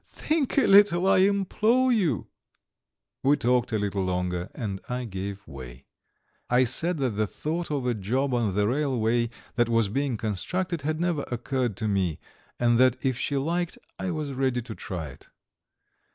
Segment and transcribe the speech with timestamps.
[0.03, 2.25] Think a little, I implore you."
[3.21, 5.85] We talked a little longer and I gave way.
[6.49, 10.81] I said that the thought of a job on the railway that was being constructed
[10.81, 12.19] had never occurred to me,
[12.59, 15.29] and that if she liked I was ready to try it.